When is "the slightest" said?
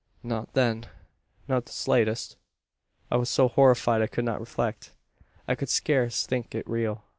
1.67-2.35